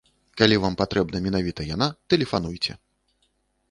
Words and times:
Калі 0.39 0.55
вам 0.63 0.77
патрэбна 0.81 1.23
менавіта 1.27 1.69
яна, 1.75 1.87
тэлефануйце! 2.15 2.73